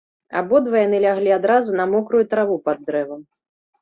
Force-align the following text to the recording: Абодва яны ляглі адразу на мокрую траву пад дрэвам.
Абодва 0.39 0.77
яны 0.87 1.01
ляглі 1.03 1.35
адразу 1.39 1.77
на 1.81 1.85
мокрую 1.93 2.25
траву 2.33 2.55
пад 2.69 2.77
дрэвам. 2.89 3.21